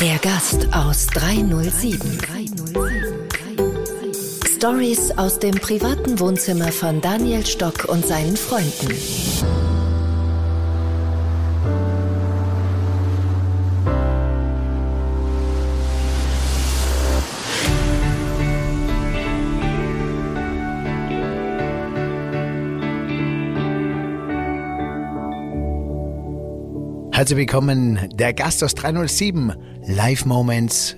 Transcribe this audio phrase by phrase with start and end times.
[0.00, 2.18] Der Gast aus 307.
[4.56, 8.94] Stories aus dem privaten Wohnzimmer von Daniel Stock und seinen Freunden.
[27.24, 29.54] Herzlich willkommen, der Gast aus 307,
[29.86, 30.94] Live Moments,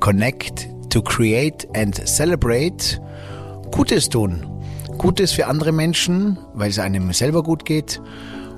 [0.00, 3.00] Connect to Create and Celebrate.
[3.70, 4.44] Gutes tun.
[4.98, 8.02] Gutes für andere Menschen, weil es einem selber gut geht.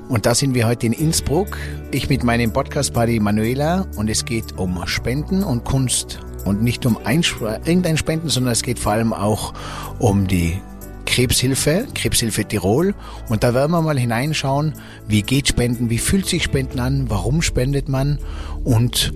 [0.09, 1.59] Und da sind wir heute in Innsbruck.
[1.93, 6.21] Ich mit meinem Podcast-Buddy Manuela und es geht um Spenden und Kunst.
[6.47, 9.53] Und nicht um irgendein Spenden, sondern es geht vor allem auch
[9.99, 10.63] um die
[11.17, 12.95] Krebshilfe, Krebshilfe Tirol.
[13.31, 14.75] Und da werden wir mal hineinschauen,
[15.09, 18.19] wie geht Spenden, wie fühlt sich Spenden an, warum spendet man
[18.65, 19.15] und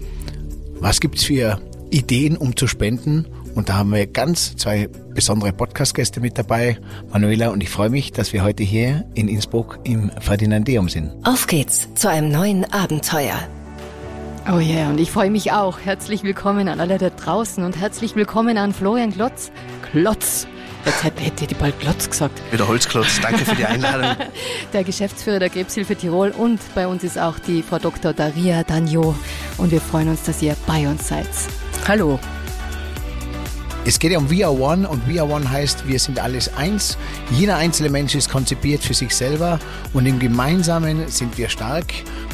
[0.81, 3.27] was gibt's für Ideen, um zu spenden.
[3.55, 6.79] Und da haben wir ganz zwei besondere Podcast-Gäste mit dabei,
[7.13, 11.13] Manuela, und ich freue mich, dass wir heute hier in Innsbruck im Ferdinandeum sind.
[11.27, 13.39] Auf geht's zu einem neuen Abenteuer.
[14.51, 15.81] Oh ja, yeah, und ich freue mich auch.
[15.81, 19.53] Herzlich willkommen an alle da draußen und herzlich willkommen an Florian Klotz.
[19.93, 20.47] Klotz
[20.85, 22.41] Jetzt hätte, hätte ich bald Klotz gesagt.
[22.51, 24.17] Wieder Holzklotz, danke für die Einladung.
[24.73, 28.13] der Geschäftsführer der Krebshilfe Tirol und bei uns ist auch die Frau Dr.
[28.13, 29.15] Daria Danjo
[29.59, 31.29] und wir freuen uns, dass ihr bei uns seid.
[31.87, 32.19] Hallo.
[33.85, 36.55] Es geht ja um We Are One und We Are One heißt, wir sind alles
[36.55, 36.99] eins.
[37.31, 39.59] Jeder einzelne Mensch ist konzipiert für sich selber
[39.95, 41.87] und im Gemeinsamen sind wir stark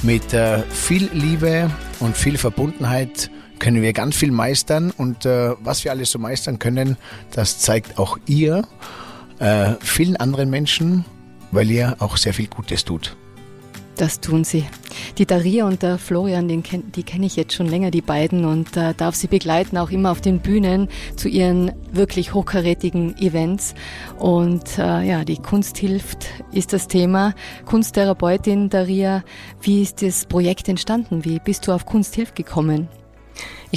[0.03, 5.85] mit äh, viel Liebe und viel Verbundenheit können wir ganz viel meistern und äh, was
[5.85, 6.97] wir alles so meistern können,
[7.33, 8.67] das zeigt auch ihr
[9.39, 11.05] äh, vielen anderen Menschen,
[11.51, 13.17] weil ihr auch sehr viel Gutes tut.
[13.97, 14.67] Das tun sie.
[15.17, 18.45] Die Daria und der Florian, den kenn, die kenne ich jetzt schon länger, die beiden,
[18.45, 23.75] und äh, darf sie begleiten, auch immer auf den Bühnen zu ihren wirklich hochkarätigen Events.
[24.19, 27.35] Und äh, ja, die Kunst hilft ist das Thema.
[27.65, 29.25] Kunsttherapeutin Daria,
[29.63, 31.25] wie ist das Projekt entstanden?
[31.25, 32.89] Wie bist du auf Kunst hilft gekommen?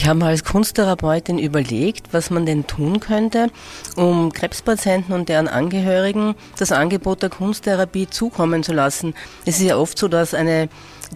[0.02, 3.50] Ich habe als Kunsttherapeutin überlegt, was man denn tun könnte,
[3.98, 9.14] um Krebspatienten und deren Angehörigen das Angebot der Kunsttherapie zukommen zu lassen.
[9.46, 10.70] Es ist ja oft so, dass eine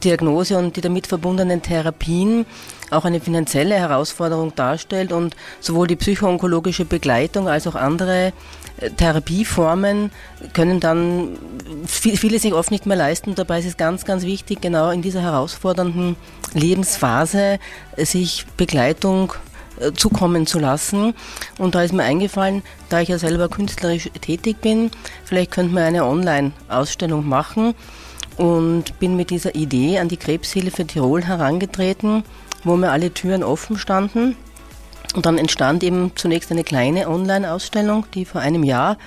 [0.03, 2.45] Diagnose und die damit verbundenen Therapien
[2.91, 8.33] auch eine finanzielle Herausforderung darstellt und sowohl die psychoonkologische Begleitung als auch andere
[8.97, 10.11] Therapieformen
[10.53, 11.37] können dann
[11.85, 13.35] viele sich oft nicht mehr leisten.
[13.35, 16.15] Dabei ist es ganz, ganz wichtig, genau in dieser herausfordernden
[16.53, 17.59] Lebensphase
[17.97, 19.33] sich Begleitung
[19.79, 21.13] äh, zukommen zu lassen.
[21.57, 24.91] Und da ist mir eingefallen, da ich ja selber künstlerisch tätig bin,
[25.25, 27.73] vielleicht könnten wir eine Online-Ausstellung machen
[28.37, 32.23] und bin mit dieser Idee an die Krebshilfe Tirol herangetreten
[32.63, 34.35] wo mir alle Türen offen standen.
[35.13, 38.97] Und dann entstand eben zunächst eine kleine Online-Ausstellung, die vor einem Jahr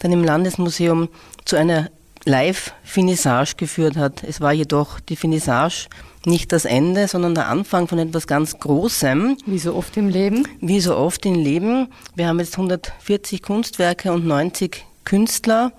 [0.00, 1.08] dann im Landesmuseum
[1.44, 1.90] zu einer
[2.24, 4.24] Live-Finissage geführt hat.
[4.24, 5.88] Es war jedoch die Finissage
[6.24, 9.36] nicht das Ende, sondern der Anfang von etwas ganz Großem.
[9.46, 10.46] Wie so oft im Leben?
[10.60, 11.88] Wie so oft im Leben.
[12.14, 15.72] Wir haben jetzt 140 Kunstwerke und 90 Künstler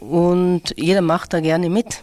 [0.00, 2.02] und jeder macht da gerne mit.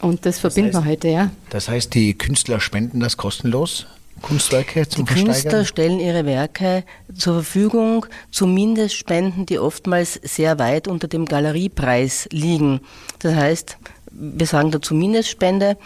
[0.00, 1.30] Und das verbinden das heißt, wir heute, ja.
[1.50, 3.86] Das heißt, die Künstler spenden das kostenlos?
[4.26, 6.82] Kunstwerke zum Die Künstler stellen ihre Werke
[7.14, 12.80] zur Verfügung zu Mindestspenden, die oftmals sehr weit unter dem Galeriepreis liegen.
[13.20, 13.78] Das heißt,
[14.10, 15.76] wir sagen dazu Mindestspende.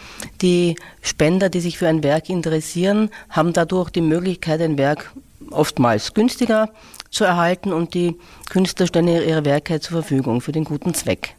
[0.41, 5.13] Die Spender, die sich für ein Werk interessieren, haben dadurch die Möglichkeit, ein Werk
[5.51, 6.69] oftmals günstiger
[7.11, 8.17] zu erhalten und die
[8.49, 11.35] Künstler stellen ihre Werke zur Verfügung für den guten Zweck.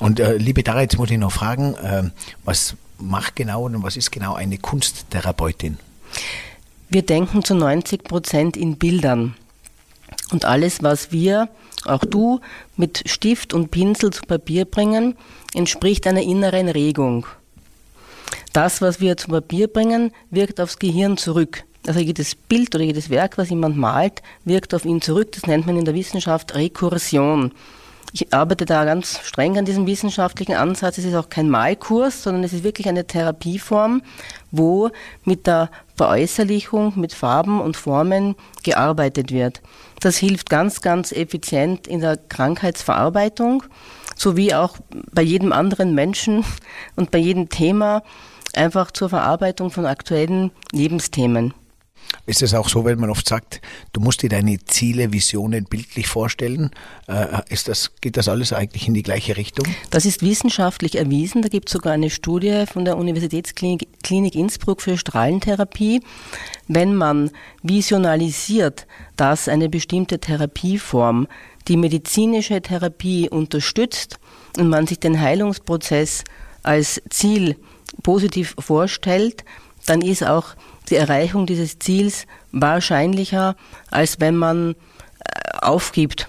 [0.00, 2.10] Und äh, liebe Dara, jetzt muss ich noch fragen, äh,
[2.44, 5.78] was macht genau und was ist genau eine Kunsttherapeutin?
[6.88, 9.36] Wir denken zu 90 Prozent in Bildern.
[10.32, 11.48] Und alles, was wir,
[11.84, 12.40] auch du,
[12.76, 15.16] mit Stift und Pinsel zu Papier bringen,
[15.54, 17.26] entspricht einer inneren Regung.
[18.52, 21.64] Das, was wir zu Papier bringen, wirkt aufs Gehirn zurück.
[21.86, 25.32] Also jedes Bild oder jedes Werk, was jemand malt, wirkt auf ihn zurück.
[25.32, 27.52] Das nennt man in der Wissenschaft Rekursion.
[28.12, 30.98] Ich arbeite da ganz streng an diesem wissenschaftlichen Ansatz.
[30.98, 34.02] Es ist auch kein Malkurs, sondern es ist wirklich eine Therapieform,
[34.50, 34.90] wo
[35.24, 39.60] mit der Veräußerlichung, mit Farben und Formen gearbeitet wird.
[40.00, 43.64] Das hilft ganz, ganz effizient in der Krankheitsverarbeitung,
[44.16, 44.78] sowie auch
[45.12, 46.42] bei jedem anderen Menschen
[46.96, 48.02] und bei jedem Thema
[48.54, 51.52] einfach zur Verarbeitung von aktuellen Lebensthemen.
[52.30, 53.60] Ist es auch so, wenn man oft sagt,
[53.92, 56.70] du musst dir deine Ziele, Visionen bildlich vorstellen?
[57.08, 59.66] Äh, ist das, geht das alles eigentlich in die gleiche Richtung?
[59.90, 61.42] Das ist wissenschaftlich erwiesen.
[61.42, 66.02] Da gibt es sogar eine Studie von der Universitätsklinik Klinik Innsbruck für Strahlentherapie.
[66.68, 67.32] Wenn man
[67.64, 68.86] visionalisiert,
[69.16, 71.26] dass eine bestimmte Therapieform
[71.66, 74.20] die medizinische Therapie unterstützt
[74.56, 76.22] und man sich den Heilungsprozess
[76.62, 77.56] als Ziel
[78.04, 79.44] positiv vorstellt,
[79.86, 80.54] dann ist auch
[80.90, 83.56] die Erreichung dieses Ziels wahrscheinlicher,
[83.90, 86.28] als wenn man äh, aufgibt.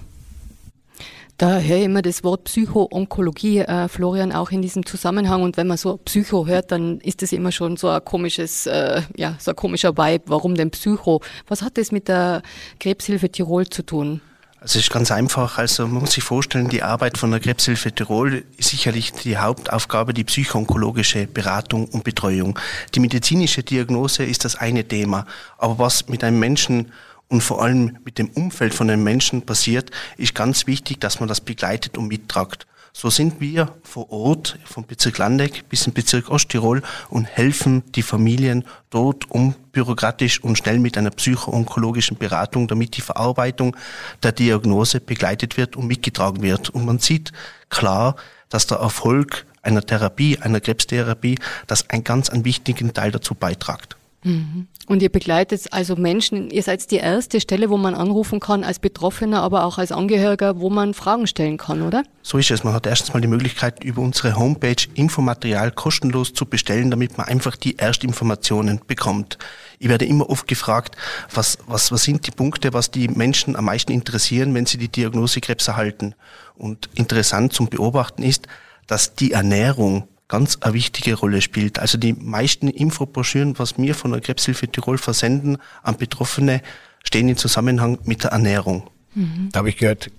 [1.42, 5.42] Da höre ich immer das Wort Psychoonkologie, äh, Florian, auch in diesem Zusammenhang.
[5.42, 9.02] Und wenn man so Psycho hört, dann ist das immer schon so ein komisches, äh,
[9.18, 10.26] ja, so ein komischer Vibe.
[10.28, 11.20] Warum denn Psycho?
[11.48, 12.44] Was hat das mit der
[12.80, 14.22] Krebshilfe Tirol zu tun?
[14.62, 15.58] Also es ist ganz einfach.
[15.58, 20.14] Also man muss sich vorstellen, die Arbeit von der Krebshilfe Tirol ist sicherlich die Hauptaufgabe,
[20.14, 22.60] die psychoonkologische Beratung und Betreuung.
[22.94, 25.26] Die medizinische Diagnose ist das eine Thema.
[25.58, 26.92] Aber was mit einem Menschen
[27.28, 31.28] und vor allem mit dem Umfeld von einem Menschen passiert, ist ganz wichtig, dass man
[31.28, 32.68] das begleitet und mittragt.
[32.94, 38.02] So sind wir vor Ort vom Bezirk Landeck bis im Bezirk Osttirol und helfen die
[38.02, 43.78] Familien dort um bürokratisch und schnell mit einer psychoonkologischen Beratung, damit die Verarbeitung
[44.24, 46.70] der Diagnose begleitet wird und mitgetragen wird.
[46.70, 47.32] Und man sieht
[47.70, 48.18] klar,
[48.50, 53.96] dass der Erfolg einer Therapie, einer Krebstherapie, das einen ganz einen wichtigen Teil dazu beitragt.
[54.24, 58.78] Und ihr begleitet also Menschen, ihr seid die erste Stelle, wo man anrufen kann als
[58.78, 62.04] Betroffener, aber auch als Angehöriger, wo man Fragen stellen kann, oder?
[62.22, 62.64] So ist es.
[62.64, 67.28] Man hat erstens mal die Möglichkeit, über unsere Homepage Infomaterial kostenlos zu bestellen, damit man
[67.28, 69.40] einfach die Erstinformationen bekommt.
[69.80, 70.96] Ich werde immer oft gefragt,
[71.34, 74.90] was, was, was sind die Punkte, was die Menschen am meisten interessieren, wenn sie die
[74.90, 76.14] Diagnose Krebs erhalten.
[76.56, 78.48] Und interessant zum Beobachten ist,
[78.86, 81.78] dass die Ernährung ganz eine wichtige Rolle spielt.
[81.78, 86.62] Also die meisten Infobroschüren, was wir von der Krebshilfe Tirol versenden an Betroffene,
[87.04, 88.90] stehen im Zusammenhang mit der Ernährung.
[89.14, 89.50] Mhm.
[89.52, 90.10] Da habe ich gehört,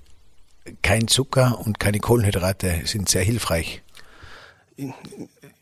[0.83, 3.83] kein Zucker und keine Kohlenhydrate sind sehr hilfreich.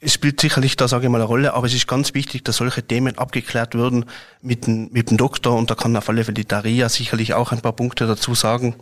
[0.01, 2.57] Es spielt sicherlich da, sage ich mal, eine Rolle, aber es ist ganz wichtig, dass
[2.57, 4.05] solche Themen abgeklärt werden
[4.43, 7.53] mit dem, mit dem Doktor und da kann auf alle Fälle die Daria sicherlich auch
[7.53, 8.75] ein paar Punkte dazu sagen.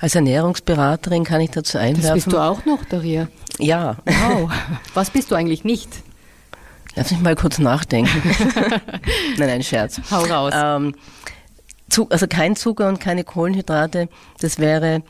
[0.00, 2.02] Als Ernährungsberaterin kann ich dazu einwerfen.
[2.02, 3.28] Das bist du auch noch, Daria?
[3.58, 3.96] Ja.
[4.04, 4.50] Wow.
[4.94, 5.88] Was bist du eigentlich nicht?
[6.96, 8.22] Lass mich mal kurz nachdenken.
[9.36, 10.00] nein, ein Scherz.
[10.10, 10.52] Hau raus.
[10.54, 10.94] Ähm,
[12.10, 14.08] also kein Zucker und keine Kohlenhydrate,
[14.40, 15.02] das wäre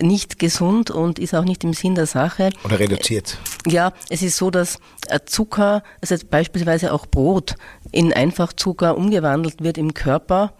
[0.00, 2.50] nicht gesund und ist auch nicht im Sinn der Sache.
[2.64, 3.38] Oder reduziert.
[3.66, 4.78] Ja, es ist so, dass
[5.26, 7.54] Zucker, also beispielsweise auch Brot,
[7.92, 10.52] in Einfachzucker umgewandelt wird im Körper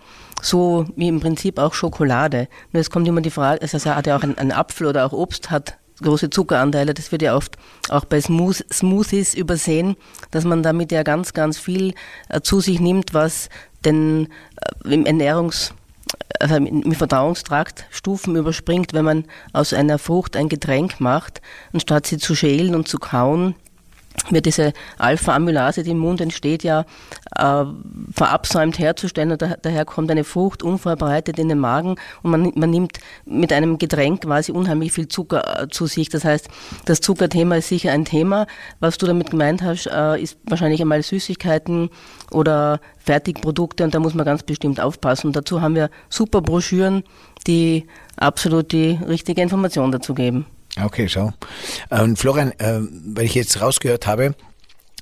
[0.44, 2.48] so wie im Prinzip auch Schokolade.
[2.72, 5.12] Nur es kommt immer die Frage, also hat ja auch ein, ein Apfel oder auch
[5.12, 6.92] Obst hat große Zuckeranteile.
[6.94, 7.56] Das wird ja oft
[7.88, 9.96] auch bei Smooth Smoothies übersehen,
[10.30, 11.94] dass man damit ja ganz, ganz viel
[12.28, 13.48] äh, zu sich nimmt, was
[13.84, 14.28] den
[14.84, 15.74] äh, im Ernährungs
[16.40, 21.40] also im Verdauungstrakt Stufen überspringt, wenn man aus einer Frucht ein Getränk macht,
[21.72, 23.54] anstatt sie zu schälen und zu kauen,
[24.30, 26.86] wird diese Alpha-Amylase, die im Mund entsteht, ja
[27.36, 27.64] äh,
[28.12, 32.70] verabsäumt herzustellen und da, daher kommt eine Frucht unvorbereitet in den Magen und man, man
[32.70, 36.08] nimmt mit einem Getränk quasi unheimlich viel Zucker äh, zu sich.
[36.08, 36.48] Das heißt,
[36.84, 38.46] das Zuckerthema ist sicher ein Thema.
[38.80, 41.90] Was du damit gemeint hast, äh, ist wahrscheinlich einmal Süßigkeiten
[42.30, 45.28] oder Fertigprodukte und da muss man ganz bestimmt aufpassen.
[45.28, 47.04] Und dazu haben wir super Broschüren,
[47.46, 50.46] die absolut die richtige Information dazu geben.
[50.80, 51.32] Okay, schau.
[51.90, 54.34] Und Florian, äh, weil ich jetzt rausgehört habe,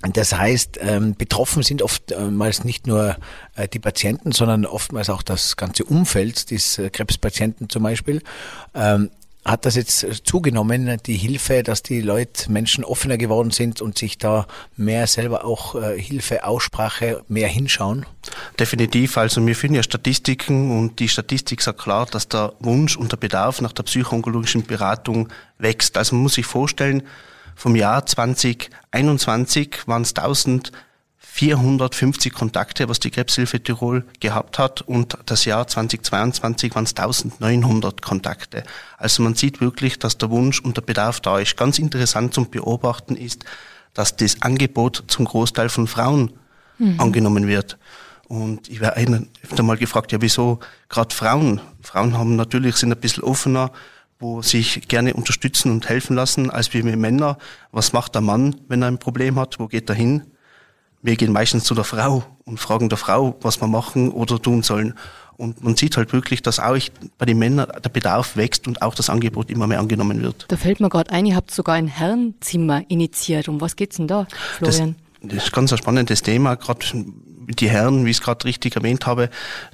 [0.02, 3.17] das heißt, ähm, betroffen sind oftmals nicht nur
[3.55, 8.21] äh, die Patienten, sondern oftmals auch das ganze Umfeld des äh, Krebspatienten zum Beispiel.
[9.45, 14.17] Hat das jetzt zugenommen, die Hilfe, dass die Leute, Menschen offener geworden sind und sich
[14.17, 14.47] da
[14.77, 18.07] mehr selber auch äh, Hilfe, Aussprache mehr hinschauen?
[18.61, 19.19] Definitiv.
[19.19, 23.17] Also wir finden ja Statistiken und die Statistik sagt klar, dass der Wunsch und der
[23.17, 25.99] Bedarf nach der psychoonkologischen Beratung wächst.
[25.99, 27.03] Also man muss sich vorstellen,
[27.57, 30.71] vom Jahr 2021 waren es 1000
[31.35, 38.03] 450 Kontakte, was die Krebshilfe Tirol gehabt hat und das Jahr 2022 waren es 1900
[38.03, 38.65] Kontakte.
[38.99, 41.57] Also man sieht wirklich, dass der Wunsch und der Bedarf da ist.
[41.57, 43.47] Ganz interessant zum Beobachten ist,
[43.95, 46.35] dass das Angebot zum Großteil von Frauen
[46.79, 47.01] mhm.
[47.01, 47.79] angenommen wird.
[48.29, 50.61] Und ich werde öfter mal gefragt, ja wieso
[50.91, 51.62] gerade Frauen?
[51.81, 53.73] Frauen haben natürlich, sind ein bisschen offener,
[54.19, 57.39] wo sich gerne unterstützen und helfen lassen, als wir Männer.
[57.71, 59.59] Was macht der Mann, wenn er ein Problem hat?
[59.59, 60.25] Wo geht er hin?
[61.02, 64.62] Wir gehen meistens zu der Frau und fragen der Frau, was wir machen oder tun
[64.62, 64.94] sollen.
[65.37, 66.78] Und man sieht halt wirklich, dass auch
[67.18, 70.44] bei den Männern der Bedarf wächst und auch das Angebot immer mehr angenommen wird.
[70.49, 73.49] Da fällt mir gerade ein, ihr habt sogar ein Herrenzimmer initiiert.
[73.49, 74.26] Um was geht's denn da,
[74.59, 74.94] Florian?
[75.21, 76.54] Das, das ist ganz ein spannendes Thema.
[76.54, 76.87] Gerade
[77.49, 79.30] die Herren, wie ich es gerade richtig erwähnt habe,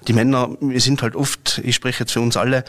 [0.07, 2.65] die Männer, wir sind halt oft, ich spreche jetzt für uns alle,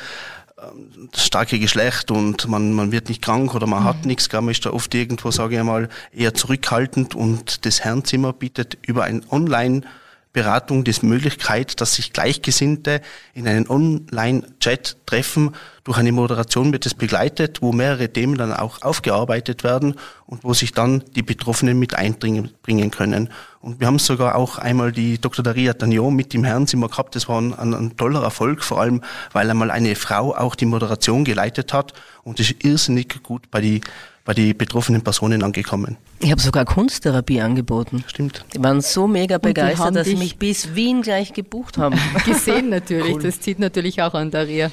[1.11, 3.87] das starke Geschlecht und man, man wird nicht krank oder man mhm.
[3.87, 8.33] hat nichts, man ist da oft irgendwo, sage ich mal, eher zurückhaltend und das Herrenzimmer
[8.33, 9.83] bietet über ein Online-
[10.31, 13.01] Beratung die Möglichkeit, dass sich Gleichgesinnte
[13.33, 15.55] in einen Online-Chat treffen.
[15.83, 19.95] Durch eine Moderation wird es begleitet, wo mehrere Themen dann auch aufgearbeitet werden
[20.27, 23.29] und wo sich dann die Betroffenen mit einbringen können.
[23.61, 25.43] Und wir haben sogar auch einmal die Dr.
[25.43, 27.15] Daria Dagnon mit im Herrenzimmer gehabt.
[27.15, 29.01] Das war ein, ein, toller Erfolg, vor allem,
[29.33, 33.59] weil einmal eine Frau auch die Moderation geleitet hat und das ist irrsinnig gut bei
[33.59, 33.81] die
[34.29, 35.97] bei die betroffenen Personen angekommen.
[36.19, 38.03] Ich habe sogar Kunsttherapie angeboten.
[38.05, 38.45] Stimmt.
[38.53, 41.99] Die waren so mega begeistert, dass sie mich bis Wien gleich gebucht haben.
[42.27, 43.23] Gesehen natürlich, cool.
[43.23, 44.69] das zieht natürlich auch an Daria.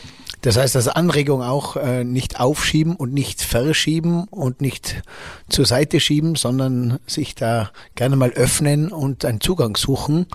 [0.47, 5.03] Das heißt, dass Anregung auch äh, nicht aufschieben und nicht verschieben und nicht
[5.49, 10.27] zur Seite schieben, sondern sich da gerne mal öffnen und einen Zugang suchen.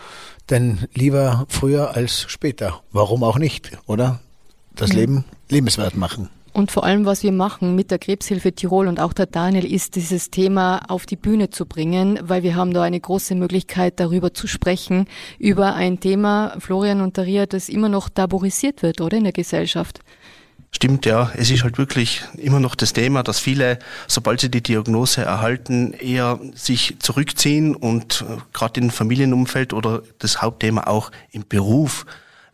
[0.50, 2.82] Denn lieber früher als später.
[2.92, 4.20] Warum auch nicht, oder?
[4.76, 4.96] Das mhm.
[4.98, 6.28] Leben lebenswert machen.
[6.54, 9.96] Und vor allem, was wir machen mit der Krebshilfe Tirol und auch der Daniel, ist
[9.96, 14.34] dieses Thema auf die Bühne zu bringen, weil wir haben da eine große Möglichkeit, darüber
[14.34, 15.06] zu sprechen,
[15.40, 20.02] über ein Thema, Florian und Daria, das immer noch tabuisiert wird, oder in der Gesellschaft.
[20.74, 21.32] Stimmt, ja.
[21.36, 25.94] Es ist halt wirklich immer noch das Thema, dass viele, sobald sie die Diagnose erhalten,
[25.94, 32.06] eher sich zurückziehen und äh, gerade im Familienumfeld oder das Hauptthema auch im Beruf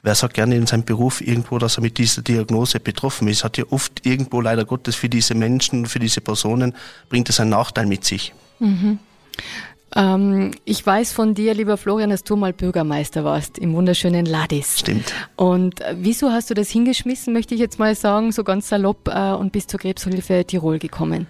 [0.08, 3.58] wer sagt gerne in seinem Beruf irgendwo, dass er mit dieser Diagnose betroffen ist, hat
[3.58, 6.74] ja oft irgendwo leider Gottes für diese Menschen, für diese Personen,
[7.10, 8.34] bringt es einen Nachteil mit sich.
[8.60, 9.00] Mhm.
[9.98, 14.80] Ähm, ich weiß von dir, lieber Florian, dass du mal Bürgermeister warst im wunderschönen Ladis.
[14.80, 15.14] Stimmt.
[15.36, 19.10] Und äh, wieso hast du das hingeschmissen, möchte ich jetzt mal sagen, so ganz salopp,
[19.10, 21.28] äh, und bist zur Krebshilfe Tirol gekommen?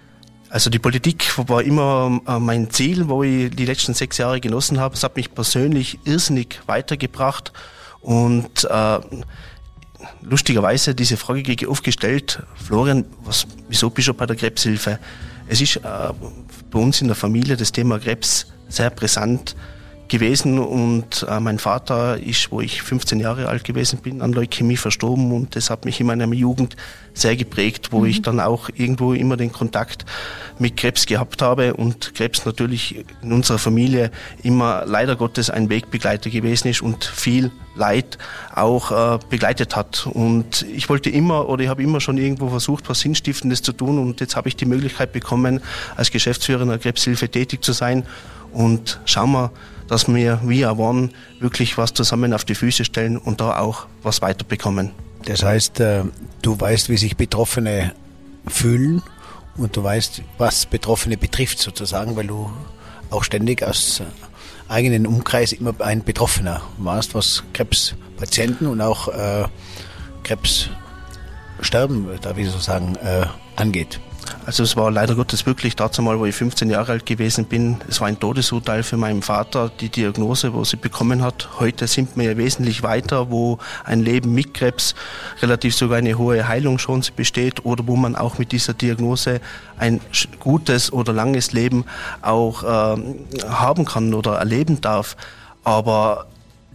[0.50, 4.78] Also die Politik war immer äh, mein Ziel, wo ich die letzten sechs Jahre genossen
[4.78, 4.94] habe.
[4.94, 7.52] Es hat mich persönlich irrsinnig weitergebracht.
[8.00, 8.98] Und äh,
[10.22, 14.98] lustigerweise diese Frage kriege oft gestellt, Florian, was, wieso bist du bei der Krebshilfe?
[15.48, 15.80] Es ist äh,
[16.70, 19.56] bei uns in der Familie das Thema Krebs sehr brisant
[20.08, 24.76] gewesen und äh, mein Vater ist, wo ich 15 Jahre alt gewesen bin, an Leukämie
[24.76, 26.76] verstorben und das hat mich in meiner Jugend
[27.14, 28.06] sehr geprägt, wo mhm.
[28.06, 30.04] ich dann auch irgendwo immer den Kontakt
[30.58, 34.10] mit Krebs gehabt habe und Krebs natürlich in unserer Familie
[34.42, 38.18] immer leider Gottes ein Wegbegleiter gewesen ist und viel Leid
[38.54, 40.06] auch äh, begleitet hat.
[40.12, 43.98] Und ich wollte immer oder ich habe immer schon irgendwo versucht, was Sinnstiftendes zu tun
[43.98, 45.60] und jetzt habe ich die Möglichkeit bekommen,
[45.96, 48.04] als Geschäftsführer der Krebshilfe tätig zu sein
[48.52, 49.50] und schauen wir,
[49.88, 54.22] dass wir via One wirklich was zusammen auf die Füße stellen und da auch was
[54.22, 54.92] weiterbekommen.
[55.24, 56.04] Das heißt, äh,
[56.42, 57.92] du weißt, wie sich Betroffene
[58.46, 59.02] fühlen
[59.56, 62.50] und du weißt, was Betroffene betrifft sozusagen, weil du
[63.10, 64.02] auch ständig aus
[64.68, 69.44] eigenen Umkreis immer ein Betroffener warst, was Krebspatienten und auch äh,
[70.22, 73.26] Krebssterben, darf ich so sagen, äh,
[73.56, 73.98] angeht.
[74.46, 77.76] Also es war leider Gottes wirklich dazu mal, wo ich 15 Jahre alt gewesen bin.
[77.88, 81.48] Es war ein Todesurteil für meinen Vater, die Diagnose, wo sie bekommen hat.
[81.60, 84.94] Heute sind wir ja wesentlich weiter, wo ein Leben mit Krebs
[85.42, 89.40] relativ sogar eine hohe Heilungschance besteht oder wo man auch mit dieser Diagnose
[89.78, 90.00] ein
[90.40, 91.84] gutes oder langes Leben
[92.22, 95.16] auch äh, haben kann oder erleben darf.
[95.62, 96.26] Aber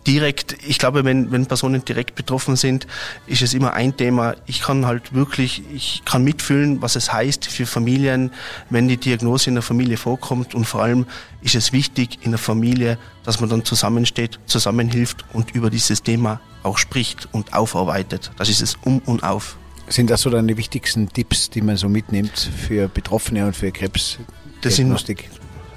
[0.07, 2.88] direkt, ich glaube, wenn, wenn Personen direkt betroffen sind,
[3.27, 4.36] ist es immer ein Thema.
[4.45, 8.31] Ich kann halt wirklich, ich kann mitfühlen, was es heißt für Familien,
[8.69, 10.55] wenn die Diagnose in der Familie vorkommt.
[10.55, 11.05] Und vor allem
[11.41, 16.41] ist es wichtig in der Familie, dass man dann zusammensteht, zusammenhilft und über dieses Thema
[16.63, 18.31] auch spricht und aufarbeitet.
[18.38, 19.57] Das ist es um und auf.
[19.88, 23.72] Sind das so dann die wichtigsten Tipps, die man so mitnimmt für Betroffene und für
[23.72, 24.17] Krebs?
[24.62, 24.98] Das sind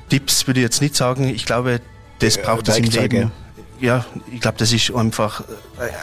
[0.09, 1.25] Tipps, würde ich jetzt nicht sagen.
[1.25, 1.81] Ich glaube,
[2.21, 3.33] das braucht es im Leben
[3.81, 5.45] ja, ich glaube, das ist einfach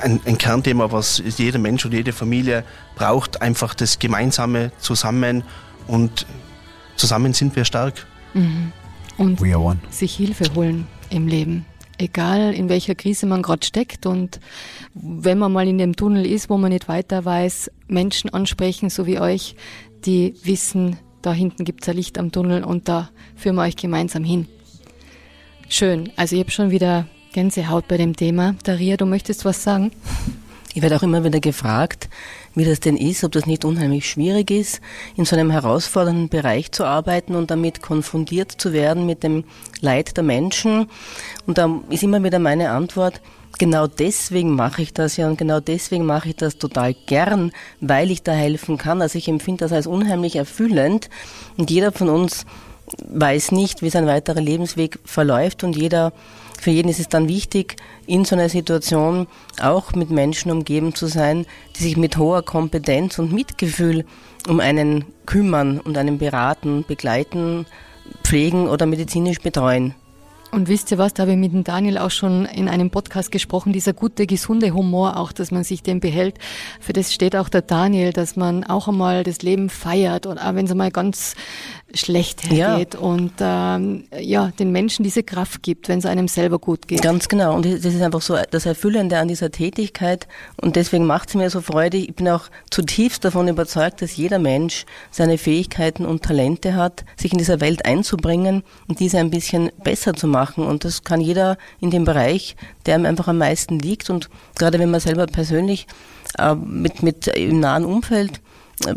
[0.03, 2.63] ein, ein, Kernthema, was jeder Mensch und jede Familie
[2.95, 3.41] braucht.
[3.41, 5.43] Einfach das gemeinsame Zusammen
[5.87, 6.25] und
[6.95, 8.05] zusammen sind wir stark.
[8.33, 8.71] Mhm.
[9.17, 9.39] Und
[9.91, 11.65] sich Hilfe holen im Leben.
[11.99, 14.39] Egal in welcher Krise man gerade steckt und
[14.95, 19.05] wenn man mal in dem Tunnel ist, wo man nicht weiter weiß, Menschen ansprechen, so
[19.05, 19.55] wie euch,
[20.05, 23.75] die wissen, da hinten gibt es ein Licht am Tunnel und da führen wir euch
[23.75, 24.47] gemeinsam hin.
[25.69, 26.11] Schön.
[26.15, 28.55] Also ich habe schon wieder Gänsehaut bei dem Thema.
[28.63, 29.91] Daria, du möchtest was sagen?
[30.75, 32.07] Ich werde auch immer wieder gefragt,
[32.55, 34.81] wie das denn ist, ob das nicht unheimlich schwierig ist,
[35.15, 39.43] in so einem herausfordernden Bereich zu arbeiten und damit konfrontiert zu werden mit dem
[39.81, 40.87] Leid der Menschen.
[41.45, 43.19] Und da ist immer wieder meine Antwort,
[43.57, 48.11] genau deswegen mache ich das ja und genau deswegen mache ich das total gern, weil
[48.11, 49.01] ich da helfen kann.
[49.01, 51.09] Also ich empfinde das als unheimlich erfüllend
[51.57, 52.45] und jeder von uns
[53.07, 56.13] weiß nicht, wie sein weiterer Lebensweg verläuft und jeder,
[56.63, 57.75] für jeden ist es dann wichtig,
[58.07, 59.27] in so einer Situation
[59.61, 64.05] auch mit Menschen umgeben zu sein, die sich mit hoher Kompetenz und Mitgefühl
[64.47, 67.65] um einen kümmern und einen beraten, begleiten,
[68.23, 69.93] pflegen oder medizinisch betreuen.
[70.53, 73.31] Und wisst ihr was, da habe ich mit dem Daniel auch schon in einem Podcast
[73.31, 76.37] gesprochen, dieser gute, gesunde Humor auch, dass man sich den behält.
[76.79, 80.53] Für das steht auch der Daniel, dass man auch einmal das Leben feiert und auch
[80.53, 81.35] wenn es einmal ganz
[81.93, 82.99] schlecht hergeht ja.
[82.99, 87.01] und ähm, ja, den Menschen diese Kraft gibt, wenn es einem selber gut geht.
[87.01, 87.55] Ganz genau.
[87.55, 90.27] Und das ist einfach so das Erfüllende an dieser Tätigkeit
[90.61, 91.97] und deswegen macht es mir so Freude.
[91.97, 97.31] Ich bin auch zutiefst davon überzeugt, dass jeder Mensch seine Fähigkeiten und Talente hat, sich
[97.31, 100.65] in dieser Welt einzubringen und diese ein bisschen besser zu machen.
[100.65, 104.09] Und das kann jeder in dem Bereich, der ihm einfach am meisten liegt.
[104.09, 105.87] Und gerade wenn man selber persönlich
[106.37, 108.41] äh, mit, mit im nahen Umfeld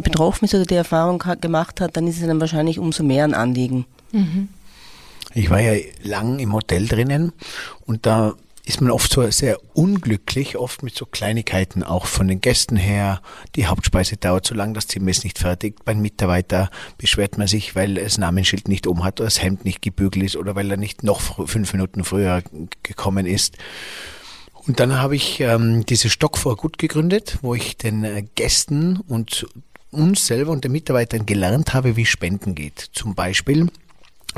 [0.02, 3.34] betroffen ist oder die Erfahrung gemacht hat, dann ist es dann wahrscheinlich umso mehr ein
[3.34, 3.86] Anliegen.
[4.12, 4.48] Mhm.
[5.34, 7.32] Ich war ja lang im Hotel drinnen
[7.84, 8.34] und da
[8.66, 13.22] ist man oft so sehr unglücklich, oft mit so Kleinigkeiten auch von den Gästen her.
[13.54, 15.84] Die Hauptspeise dauert so lang, das Zimmer ist nicht fertig.
[15.84, 19.82] Beim Mitarbeiter beschwert man sich, weil das Namensschild nicht oben hat oder das Hemd nicht
[19.82, 22.42] gebügelt ist oder weil er nicht noch fünf Minuten früher
[22.82, 23.56] gekommen ist.
[24.66, 28.96] Und dann habe ich ähm, diese Stock vor gut gegründet, wo ich den äh, Gästen
[28.96, 29.46] und
[29.96, 32.78] uns selber und den Mitarbeitern gelernt habe, wie Spenden geht.
[32.92, 33.68] Zum Beispiel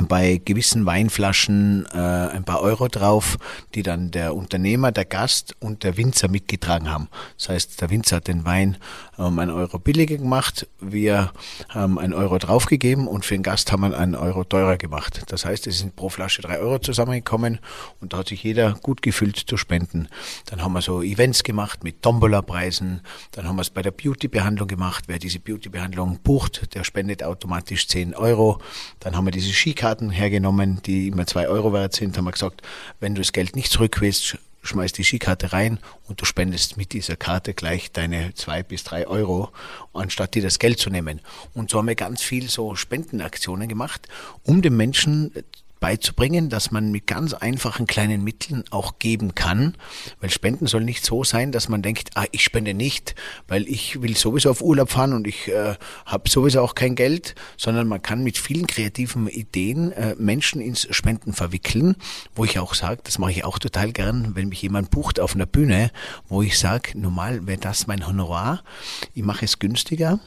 [0.07, 3.37] bei gewissen Weinflaschen äh, ein paar Euro drauf,
[3.75, 7.09] die dann der Unternehmer, der Gast und der Winzer mitgetragen haben.
[7.37, 8.77] Das heißt, der Winzer hat den Wein
[9.17, 11.31] um ähm, einen Euro billiger gemacht, wir
[11.67, 15.23] haben einen Euro draufgegeben und für den Gast haben wir einen Euro teurer gemacht.
[15.27, 17.59] Das heißt, es sind pro Flasche drei Euro zusammengekommen
[17.99, 20.07] und da hat sich jeder gut gefühlt zu spenden.
[20.45, 24.67] Dann haben wir so Events gemacht mit Tombola-Preisen, dann haben wir es bei der Beauty-Behandlung
[24.67, 25.05] gemacht.
[25.07, 28.59] Wer diese Beauty-Behandlung bucht, der spendet automatisch 10 Euro.
[29.01, 32.33] Dann haben wir diese Skikarte Kreditkarten hergenommen, die immer zwei Euro wert sind, haben wir
[32.33, 32.61] gesagt,
[32.99, 36.91] wenn du das Geld nicht zurück willst, schmeiß die Skikarte rein und du spendest mit
[36.91, 39.51] dieser Karte gleich deine zwei bis drei Euro,
[39.93, 41.21] anstatt dir das Geld zu nehmen.
[41.53, 44.09] Und so haben wir ganz viel so Spendenaktionen gemacht,
[44.43, 45.31] um den Menschen
[45.79, 49.75] beizubringen, dass man mit ganz einfachen kleinen Mitteln auch geben kann,
[50.19, 53.15] weil Spenden soll nicht so sein, dass man denkt, ah, ich spende nicht,
[53.47, 57.35] weil ich will sowieso auf Urlaub fahren und ich äh, habe sowieso auch kein Geld,
[57.57, 61.95] sondern man kann mit vielen kreativen Ideen äh, Menschen ins Spenden verwickeln,
[62.35, 65.35] wo ich auch sage, das mache ich auch total gern, wenn mich jemand bucht auf
[65.35, 65.91] einer Bühne,
[66.27, 68.63] wo ich sage, normal wäre das mein Honorar,
[69.13, 70.19] ich mache es günstiger,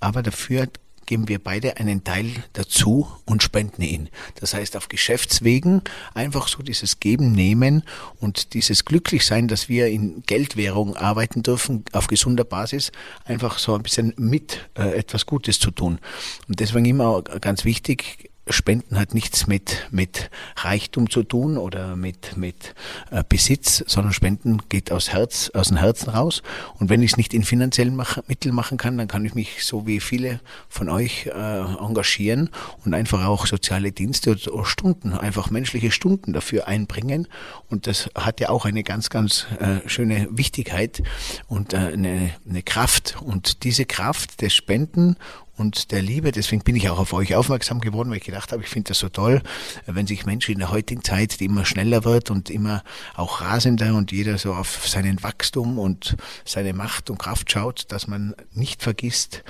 [0.00, 0.68] aber dafür
[1.10, 4.10] geben wir beide einen Teil dazu und spenden ihn.
[4.36, 5.82] Das heißt, auf Geschäftswegen
[6.14, 7.82] einfach so dieses Geben, Nehmen
[8.20, 12.92] und dieses Glücklichsein, dass wir in Geldwährung arbeiten dürfen, auf gesunder Basis,
[13.24, 15.98] einfach so ein bisschen mit äh, etwas Gutes zu tun.
[16.46, 22.36] Und deswegen immer ganz wichtig, Spenden hat nichts mit, mit Reichtum zu tun oder mit,
[22.36, 22.74] mit
[23.10, 26.42] äh, Besitz, sondern Spenden geht aus Herz, aus dem Herzen raus.
[26.78, 29.86] Und wenn ich es nicht in finanziellen Mitteln machen kann, dann kann ich mich so
[29.86, 32.50] wie viele von euch äh, engagieren
[32.84, 37.28] und einfach auch soziale Dienste oder Stunden, einfach menschliche Stunden dafür einbringen.
[37.68, 41.02] Und das hat ja auch eine ganz, ganz äh, schöne Wichtigkeit
[41.48, 43.16] und äh, eine, eine Kraft.
[43.20, 45.16] Und diese Kraft des Spenden
[45.60, 46.32] und der Liebe.
[46.32, 48.98] Deswegen bin ich auch auf euch aufmerksam geworden, weil ich gedacht habe, ich finde das
[48.98, 49.42] so toll,
[49.86, 52.82] wenn sich Menschen in der heutigen Zeit, die immer schneller wird und immer
[53.14, 58.06] auch rasender und jeder so auf seinen Wachstum und seine Macht und Kraft schaut, dass
[58.06, 59.44] man nicht vergisst,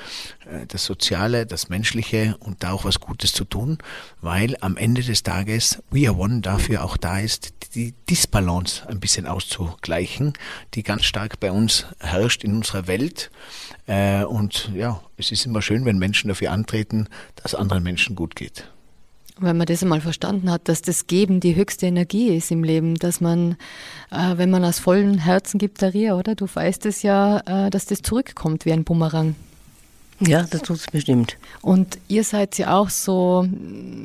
[0.51, 3.79] äh, das Soziale, das Menschliche und da auch was Gutes zu tun,
[4.21, 8.99] weil am Ende des Tages We Are One dafür auch da ist, die Disbalance ein
[8.99, 10.33] bisschen auszugleichen,
[10.75, 13.31] die ganz stark bei uns herrscht in unserer Welt.
[13.87, 17.09] Äh, und ja, es ist immer schön, wenn Menschen dafür antreten,
[17.43, 18.69] dass anderen Menschen gut geht.
[19.39, 22.97] Wenn man das einmal verstanden hat, dass das Geben die höchste Energie ist im Leben,
[22.97, 23.57] dass man,
[24.11, 26.35] äh, wenn man aus vollem Herzen gibt, Daria, oder?
[26.35, 29.35] Du weißt es ja, äh, dass das zurückkommt wie ein Bumerang.
[30.21, 31.39] Ja, das tut es bestimmt.
[31.63, 33.47] Und ihr seid ja auch so,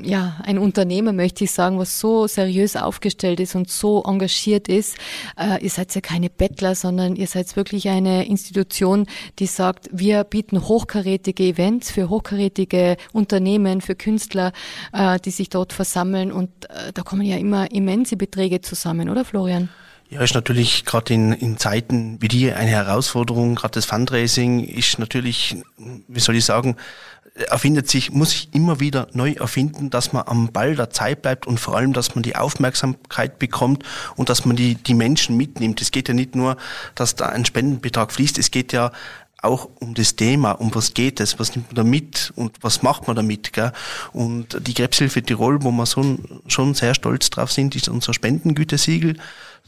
[0.02, 4.98] ja, ein Unternehmen, möchte ich sagen, was so seriös aufgestellt ist und so engagiert ist.
[5.38, 9.08] Äh, ihr seid ja keine Bettler, sondern ihr seid wirklich eine Institution,
[9.40, 14.54] die sagt, wir bieten hochkarätige Events für hochkarätige Unternehmen, für Künstler,
[14.94, 16.32] äh, die sich dort versammeln.
[16.32, 19.68] Und äh, da kommen ja immer immense Beträge zusammen, oder Florian?
[20.10, 23.56] Ja, ist natürlich gerade in, in Zeiten wie die eine Herausforderung.
[23.56, 25.58] Gerade das Fundraising ist natürlich,
[26.08, 26.76] wie soll ich sagen,
[27.50, 31.48] erfindet sich, muss sich immer wieder neu erfinden, dass man am Ball der Zeit bleibt
[31.48, 33.84] und vor allem, dass man die Aufmerksamkeit bekommt
[34.16, 35.82] und dass man die, die Menschen mitnimmt.
[35.82, 36.56] Es geht ja nicht nur,
[36.94, 38.92] dass da ein Spendenbetrag fließt, es geht ja
[39.42, 42.82] auch um das Thema, um was geht es, was nimmt man da mit und was
[42.84, 43.54] macht man damit.
[43.54, 43.72] Gell?
[44.14, 49.18] Und die Krebshilfe Tirol, wo wir so, schon sehr stolz drauf sind, ist unser Spendengütesiegel.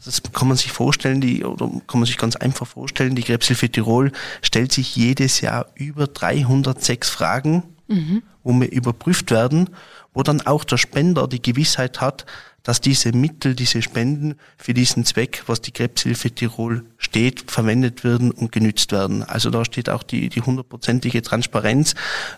[0.04, 3.68] Das kann man sich vorstellen, die, oder kann man sich ganz einfach vorstellen, die Krebshilfe
[3.68, 8.22] Tirol stellt sich jedes Jahr über 306 Fragen, mhm.
[8.44, 9.70] wo wir überprüft werden,
[10.14, 12.26] wo dann auch der Spender die Gewissheit hat,
[12.62, 18.30] dass diese Mittel, diese Spenden für diesen Zweck, was die Krebshilfe Tirol steht, verwendet werden
[18.30, 19.22] und genützt werden.
[19.22, 21.94] Also da steht auch die, die hundertprozentige Transparenz.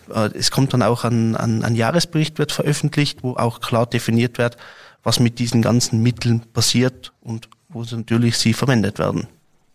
[0.09, 4.39] Äh, es kommt dann auch ein, ein, ein Jahresbericht wird veröffentlicht, wo auch klar definiert
[4.39, 4.57] wird,
[5.03, 9.27] was mit diesen ganzen Mitteln passiert und wo sie natürlich sie verwendet werden.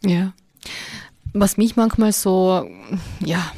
[0.04, 0.34] Ja.
[1.34, 2.68] Was mich manchmal so,
[3.20, 3.52] ja,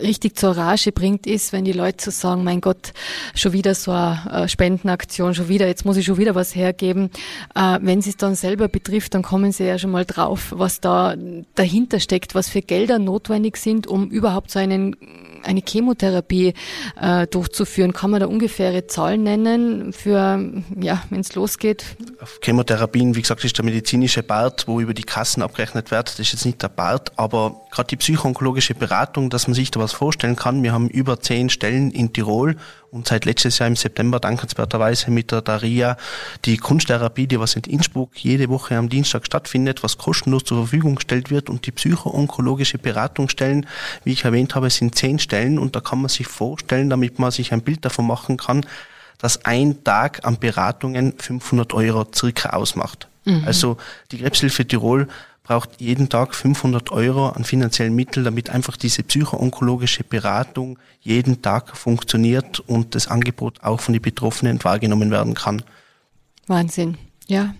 [0.00, 2.92] richtig zur Rage bringt, ist, wenn die Leute so sagen, mein Gott,
[3.34, 7.10] schon wieder so eine Spendenaktion, schon wieder, jetzt muss ich schon wieder was hergeben.
[7.54, 10.80] Äh, wenn sie es dann selber betrifft, dann kommen sie ja schon mal drauf, was
[10.80, 11.14] da
[11.54, 14.96] dahinter steckt, was für Gelder notwendig sind, um überhaupt so einen
[15.44, 16.54] eine Chemotherapie
[17.00, 17.92] äh, durchzuführen.
[17.92, 21.84] Kann man da ungefähre Zahlen nennen für, ja, wenn es losgeht?
[22.20, 26.08] Auf Chemotherapien, wie gesagt, ist der medizinische Bart, wo über die Kassen abgerechnet wird.
[26.08, 29.80] Das ist jetzt nicht der Bart, aber gerade die psychoonkologische Beratung, dass man sich da
[29.82, 30.62] was vorstellen kann.
[30.62, 32.56] Wir haben über zehn Stellen in Tirol
[32.90, 35.96] und seit letztes Jahr im September dankenswerterweise mit der Daria
[36.44, 40.96] die Kunsttherapie, die was in Innsbruck jede Woche am Dienstag stattfindet, was kostenlos zur Verfügung
[40.96, 43.66] gestellt wird und die psychoonkologische Beratungsstellen,
[44.04, 47.30] wie ich erwähnt habe, sind zehn Stellen und da kann man sich vorstellen, damit man
[47.30, 48.66] sich ein Bild davon machen kann,
[49.18, 53.08] dass ein Tag an Beratungen 500 Euro circa ausmacht.
[53.24, 53.44] Mhm.
[53.46, 53.76] Also
[54.10, 55.08] die Krebshilfe Tirol
[55.42, 61.76] braucht jeden Tag 500 Euro an finanziellen Mitteln, damit einfach diese psychoonkologische Beratung jeden Tag
[61.76, 65.62] funktioniert und das Angebot auch von den Betroffenen wahrgenommen werden kann.
[66.46, 66.96] Wahnsinn.
[67.28, 67.54] Ja.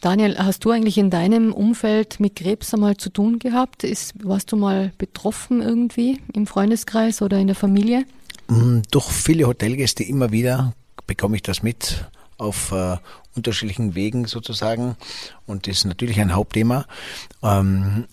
[0.00, 3.84] Daniel, hast du eigentlich in deinem Umfeld mit Krebs einmal zu tun gehabt?
[3.84, 8.04] Ist, warst du mal betroffen irgendwie im Freundeskreis oder in der Familie?
[8.48, 10.72] Mm, durch viele Hotelgäste immer wieder
[11.06, 12.06] bekomme ich das mit
[12.40, 12.96] auf äh,
[13.34, 14.96] unterschiedlichen Wegen sozusagen.
[15.46, 16.86] Und das ist natürlich ein Hauptthema.
[17.42, 18.06] Ähm,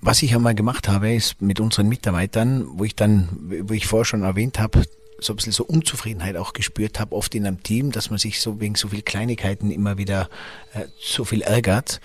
[0.00, 3.28] was ich einmal gemacht habe, ist mit unseren Mitarbeitern, wo ich dann,
[3.62, 4.84] wo ich vorher schon erwähnt habe,
[5.20, 8.40] so ein bisschen so Unzufriedenheit auch gespürt habe, oft in einem Team, dass man sich
[8.40, 10.28] so wegen so viel Kleinigkeiten immer wieder
[10.72, 12.00] äh, so viel ärgert.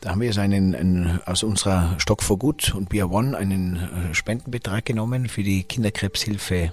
[0.00, 3.76] Da haben wir so einen, einen aus unserer Stock for Good und Beer One einen
[3.76, 6.72] äh, Spendenbetrag genommen für die Kinderkrebshilfe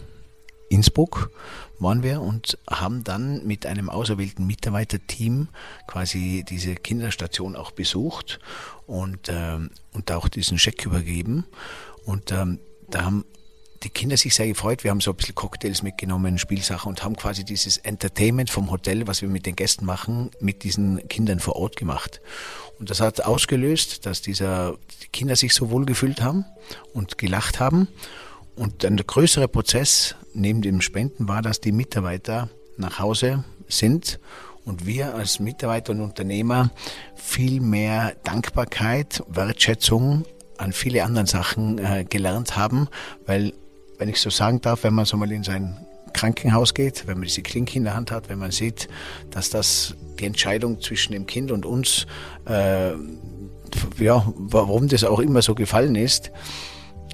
[0.69, 1.31] Innsbruck
[1.79, 5.49] waren wir und haben dann mit einem auserwählten Mitarbeiterteam
[5.87, 8.39] quasi diese Kinderstation auch besucht
[8.87, 11.45] und, ähm, und auch diesen Scheck übergeben.
[12.05, 13.25] Und ähm, da haben
[13.83, 14.83] die Kinder sich sehr gefreut.
[14.83, 19.07] Wir haben so ein bisschen Cocktails mitgenommen, Spielsachen und haben quasi dieses Entertainment vom Hotel,
[19.07, 22.21] was wir mit den Gästen machen, mit diesen Kindern vor Ort gemacht.
[22.79, 26.45] Und das hat ausgelöst, dass dieser, die Kinder sich so wohl gefühlt haben
[26.93, 27.87] und gelacht haben.
[28.55, 34.19] Und der größere Prozess neben dem Spenden war, dass die Mitarbeiter nach Hause sind
[34.65, 36.71] und wir als Mitarbeiter und Unternehmer
[37.15, 40.25] viel mehr Dankbarkeit, Wertschätzung
[40.57, 42.87] an viele anderen Sachen äh, gelernt haben,
[43.25, 43.53] weil,
[43.97, 47.23] wenn ich so sagen darf, wenn man so mal in sein Krankenhaus geht, wenn man
[47.23, 48.87] diese Klinke in der Hand hat, wenn man sieht,
[49.31, 52.05] dass das die Entscheidung zwischen dem Kind und uns,
[52.45, 52.91] äh,
[53.97, 56.31] ja, warum das auch immer so gefallen ist,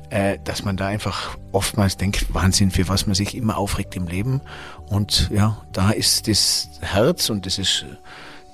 [0.09, 4.07] äh, dass man da einfach oftmals denkt, Wahnsinn, für was man sich immer aufregt im
[4.07, 4.41] Leben.
[4.87, 7.85] Und ja, da ist das Herz und dieses,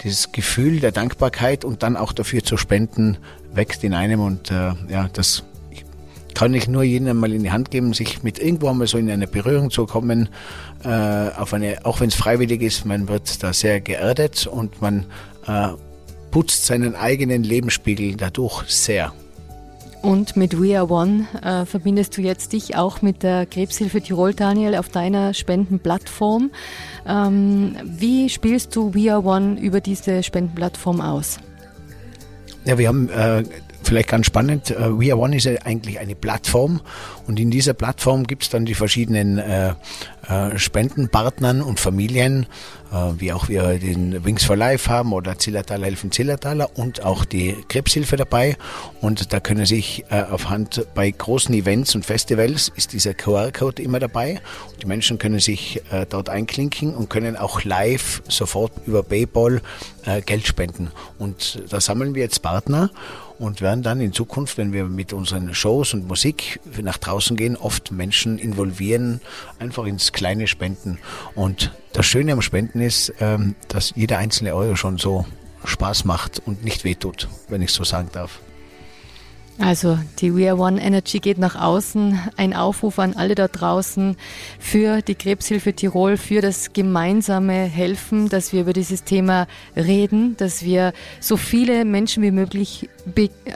[0.03, 3.17] dieses Gefühl der Dankbarkeit und dann auch dafür zu spenden,
[3.53, 4.21] wächst in einem.
[4.21, 5.43] Und äh, ja, das
[6.33, 9.09] kann ich nur jedem einmal in die Hand geben, sich mit irgendwo einmal so in
[9.09, 10.29] eine Berührung zu kommen,
[10.83, 15.05] äh, auf eine, auch wenn es freiwillig ist, man wird da sehr geerdet und man
[15.47, 15.69] äh,
[16.31, 19.13] putzt seinen eigenen Lebensspiegel dadurch sehr.
[20.05, 24.35] Und mit We Are One äh, verbindest du jetzt dich auch mit der Krebshilfe Tirol,
[24.35, 26.51] Daniel, auf deiner Spendenplattform.
[27.07, 31.39] Ähm, wie spielst du We Are One über diese Spendenplattform aus?
[32.65, 33.45] Ja, wir haben äh,
[33.85, 36.81] vielleicht ganz spannend, äh, We Are One ist ja eigentlich eine Plattform
[37.27, 39.73] und in dieser Plattform gibt es dann die verschiedenen äh,
[40.27, 42.47] äh, Spendenpartnern und Familien,
[42.91, 47.25] äh, wie auch wir den Wings for Life haben oder Zillertaler helfen Zillertaler und auch
[47.25, 48.57] die Krebshilfe dabei.
[49.01, 53.81] Und da können sich äh, auf Hand bei großen Events und Festivals ist dieser QR-Code
[53.81, 54.41] immer dabei.
[54.81, 59.61] Die Menschen können sich dort einklinken und können auch live sofort über PayPal
[60.05, 60.91] äh, Geld spenden.
[61.17, 62.89] Und da sammeln wir jetzt Partner
[63.39, 67.55] und werden dann in Zukunft, wenn wir mit unseren Shows und Musik nach draußen gehen,
[67.55, 69.21] oft Menschen involvieren,
[69.59, 70.99] einfach ins kleine Spenden.
[71.35, 75.25] Und das Schöne am Spenden ist, ähm, dass jeder einzelne Euro schon so
[75.63, 78.39] Spaß macht und nicht wehtut, wenn ich so sagen darf.
[79.57, 82.19] Also die We Are One Energy geht nach außen.
[82.35, 84.17] Ein Aufruf an alle da draußen
[84.59, 90.63] für die Krebshilfe Tirol, für das gemeinsame Helfen, dass wir über dieses Thema reden, dass
[90.63, 90.91] wir
[91.21, 92.89] so viele Menschen wie möglich,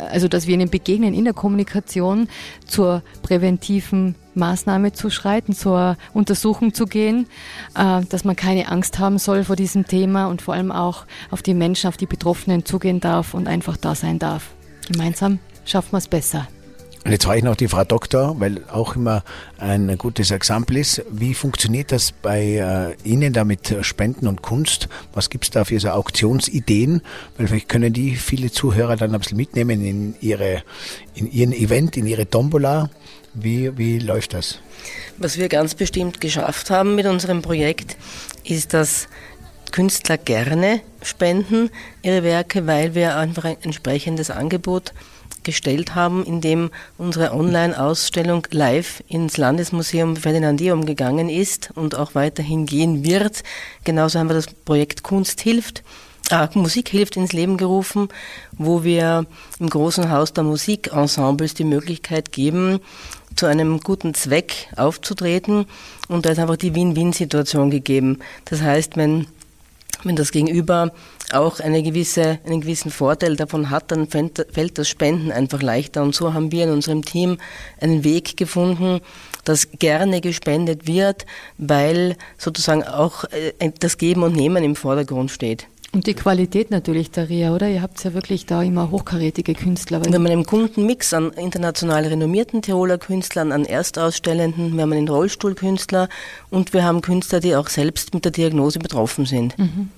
[0.09, 2.29] also dass wir ihnen begegnen in der Kommunikation
[2.65, 7.27] zur präventiven Maßnahme zu schreiten, zur Untersuchung zu gehen,
[7.75, 11.41] äh, dass man keine Angst haben soll vor diesem Thema und vor allem auch auf
[11.41, 14.51] die Menschen, auf die Betroffenen zugehen darf und einfach da sein darf.
[14.87, 16.47] Gemeinsam schaffen wir es besser.
[17.05, 19.23] Und jetzt frage ich noch die Frau Doktor, weil auch immer
[19.57, 21.01] ein gutes Exempel ist.
[21.09, 24.89] Wie funktioniert das bei äh, Ihnen da mit Spenden und Kunst?
[25.13, 27.01] Was gibt es da für so Auktionsideen?
[27.37, 30.61] Weil vielleicht können die viele Zuhörer dann ein bisschen mitnehmen in, ihre,
[31.15, 32.89] in ihren Event, in ihre Tombola.
[33.33, 34.59] Wie, wie läuft das?
[35.17, 37.95] Was wir ganz bestimmt geschafft haben mit unserem Projekt,
[38.43, 39.07] ist, dass
[39.71, 41.69] Künstler gerne spenden
[42.01, 44.93] ihre Werke, weil wir einfach ein entsprechendes Angebot
[45.43, 52.65] gestellt haben, in dem unsere Online-Ausstellung live ins Landesmuseum Ferdinandium gegangen ist und auch weiterhin
[52.65, 53.43] gehen wird.
[53.83, 55.83] Genauso haben wir das Projekt Kunst hilft.
[56.29, 58.09] Äh, Musik hilft ins Leben gerufen,
[58.51, 59.25] wo wir
[59.59, 62.79] im großen Haus der Musikensembles die Möglichkeit geben,
[63.35, 65.65] zu einem guten Zweck aufzutreten.
[66.07, 68.19] Und da ist einfach die Win-Win-Situation gegeben.
[68.45, 69.27] Das heißt, wenn
[70.03, 70.91] wenn das Gegenüber
[71.31, 76.01] auch eine gewisse, einen gewissen Vorteil davon hat, dann fällt das Spenden einfach leichter.
[76.01, 77.37] Und so haben wir in unserem Team
[77.79, 79.01] einen Weg gefunden,
[79.43, 81.25] dass gerne gespendet wird,
[81.57, 85.67] weil sozusagen auch äh, das Geben und Nehmen im Vordergrund steht.
[85.91, 87.67] Und die Qualität natürlich, Daria, oder?
[87.67, 90.05] Ihr habt ja wirklich da immer hochkarätige Künstler.
[90.05, 96.07] Wir haben einen Kundenmix an international renommierten Tiroler Künstlern, an Erstausstellenden, wir haben einen Rollstuhlkünstler
[96.51, 99.57] und wir haben Künstler, die auch selbst mit der Diagnose betroffen sind.
[99.57, 99.89] Mhm.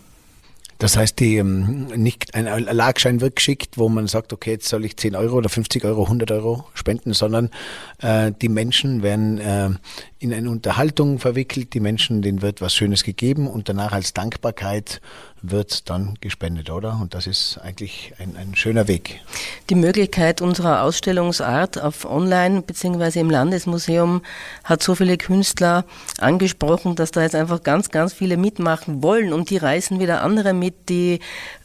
[0.81, 4.83] Das heißt, die, ähm, nicht ein Erlagschein wird geschickt, wo man sagt, okay, jetzt soll
[4.83, 7.51] ich 10 Euro oder 50 Euro, 100 Euro spenden, sondern
[7.99, 9.69] äh, die Menschen werden äh,
[10.17, 15.01] in eine Unterhaltung verwickelt, die Menschen, denen wird was Schönes gegeben und danach als Dankbarkeit
[15.41, 16.99] wird dann gespendet, oder?
[17.01, 19.21] Und das ist eigentlich ein, ein schöner Weg.
[19.69, 23.19] Die Möglichkeit unserer Ausstellungsart auf Online bzw.
[23.19, 24.21] im Landesmuseum
[24.63, 25.83] hat so viele Künstler
[26.19, 30.53] angesprochen, dass da jetzt einfach ganz, ganz viele mitmachen wollen und die reißen wieder andere
[30.53, 31.19] mit, die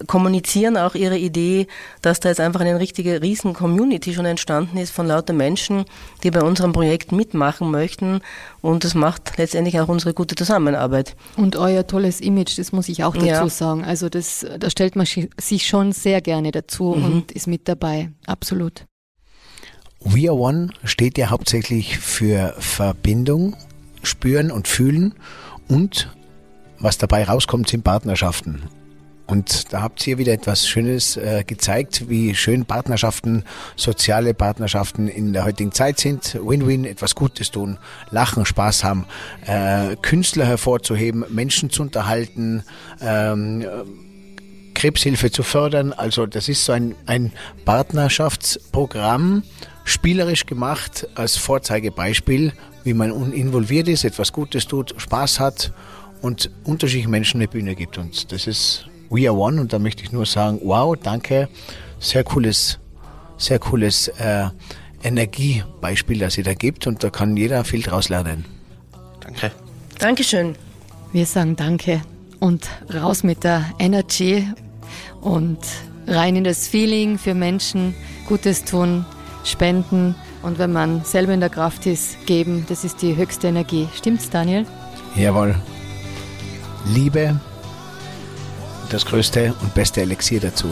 [0.07, 1.67] kommunizieren auch ihre Idee,
[2.01, 5.85] dass da jetzt einfach eine richtige Riesen-Community schon entstanden ist von lauter Menschen,
[6.23, 8.23] die bei unserem Projekt mitmachen möchten
[8.63, 11.15] und das macht letztendlich auch unsere gute Zusammenarbeit.
[11.37, 13.49] Und euer tolles Image, das muss ich auch dazu ja.
[13.49, 13.66] sagen.
[13.75, 17.05] Also das, da stellt man sich schon sehr gerne dazu mhm.
[17.05, 18.11] und ist mit dabei.
[18.27, 18.87] Absolut.
[20.01, 23.57] We Are One steht ja hauptsächlich für Verbindung,
[24.03, 25.15] Spüren und Fühlen
[25.69, 26.11] und
[26.79, 28.63] was dabei rauskommt, sind Partnerschaften.
[29.27, 35.33] Und da habt ihr wieder etwas Schönes äh, gezeigt, wie schön Partnerschaften, soziale Partnerschaften in
[35.33, 36.39] der heutigen Zeit sind.
[36.41, 37.79] Win-win, etwas Gutes tun,
[38.11, 39.07] lachen, Spaß haben,
[39.45, 42.63] äh, Künstler hervorzuheben, Menschen zu unterhalten,
[43.01, 43.67] ähm,
[44.75, 45.93] Krebshilfe zu fördern.
[45.93, 47.33] Also das ist so ein, ein
[47.65, 49.43] Partnerschaftsprogramm,
[49.85, 52.53] spielerisch gemacht als Vorzeigebeispiel,
[52.85, 55.73] wie man involviert ist, etwas Gutes tut, Spaß hat
[56.23, 57.99] und unterschiedliche Menschen eine Bühne gibt.
[57.99, 61.49] Und das ist We Are One und da möchte ich nur sagen, wow, danke,
[61.99, 62.79] sehr cooles,
[63.37, 64.49] sehr cooles äh,
[65.03, 68.45] Energiebeispiel, das ihr da gibt und da kann jeder viel draus lernen.
[69.21, 69.53] Danke.
[69.99, 70.57] Dankeschön.
[71.13, 72.03] Wir sagen Danke
[72.41, 74.47] und raus mit der Energy
[75.21, 75.59] und
[76.07, 77.95] rein in das Feeling für Menschen,
[78.29, 79.05] Gutes tun,
[79.45, 83.89] spenden und wenn man selber in der Kraft ist, geben, das ist die höchste Energie.
[83.95, 84.67] Stimmt's, Daniel?
[85.17, 85.55] Jawohl.
[86.87, 87.41] Liebe,
[88.91, 90.69] das größte und beste Elixier dazu.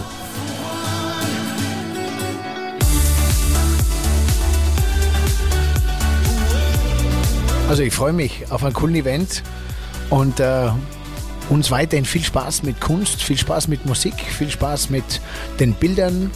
[7.69, 9.43] Also ich freue mich auf ein coolen Event
[10.11, 10.69] und äh,
[11.51, 15.21] uns weiterhin viel Spaß mit Kunst, viel Spaß mit Musik, viel Spaß mit
[15.59, 16.31] den Bildern,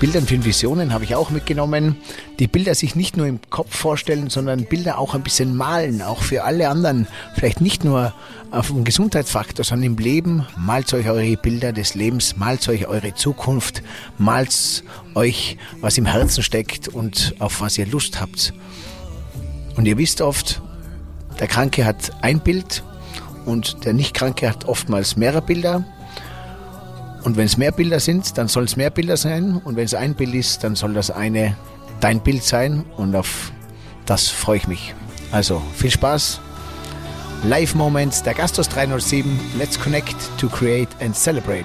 [0.00, 1.96] Bildern für Visionen habe ich auch mitgenommen.
[2.38, 6.22] Die Bilder sich nicht nur im Kopf vorstellen, sondern Bilder auch ein bisschen malen, auch
[6.22, 7.06] für alle anderen.
[7.34, 8.12] Vielleicht nicht nur
[8.50, 10.46] auf dem Gesundheitsfaktor, sondern im Leben.
[10.56, 13.82] Malt euch eure Bilder des Lebens, malt euch eure Zukunft,
[14.18, 18.52] malt euch, was im Herzen steckt und auf was ihr Lust habt.
[19.76, 20.60] Und ihr wisst oft,
[21.40, 22.82] der Kranke hat ein Bild
[23.44, 25.84] und der Nicht-Kranke hat oftmals mehrere Bilder.
[27.24, 29.60] Und wenn es mehr Bilder sind, dann soll es mehr Bilder sein.
[29.64, 31.56] Und wenn es ein Bild ist, dann soll das eine
[32.00, 32.84] dein Bild sein.
[32.96, 33.50] Und auf
[34.04, 34.94] das freue ich mich.
[35.32, 36.40] Also viel Spaß.
[37.44, 39.40] Live Moments der Gastos 307.
[39.58, 41.64] Let's connect to create and celebrate.